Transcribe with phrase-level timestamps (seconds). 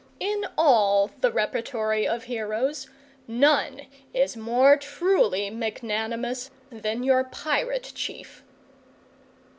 [0.19, 2.89] In all the repertory of heroes,
[3.27, 3.81] none
[4.15, 8.43] is more truly magnanimous than your pirate chief.